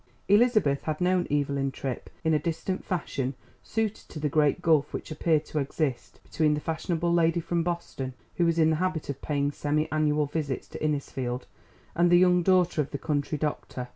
Elizabeth 0.27 0.81
had 0.85 0.99
known 0.99 1.27
Evelyn 1.29 1.69
Tripp 1.69 2.09
in 2.23 2.33
a 2.33 2.39
distant 2.39 2.83
fashion 2.83 3.35
suited 3.61 4.09
to 4.09 4.19
the 4.19 4.29
great 4.29 4.59
gulf 4.59 4.93
which 4.93 5.11
appeared 5.11 5.45
to 5.45 5.59
exist 5.59 6.19
between 6.23 6.55
the 6.55 6.59
fashionable 6.59 7.13
lady 7.13 7.39
from 7.39 7.61
Boston, 7.61 8.15
who 8.37 8.45
was 8.47 8.57
in 8.57 8.71
the 8.71 8.77
habit 8.77 9.09
of 9.09 9.21
paying 9.21 9.51
semi 9.51 9.87
annual 9.91 10.25
visits 10.25 10.67
to 10.69 10.79
Innisfield, 10.83 11.45
and 11.93 12.09
the 12.09 12.17
young 12.17 12.41
daughter 12.41 12.81
of 12.81 12.89
the 12.89 12.97
country 12.97 13.37
doctor. 13.37 13.89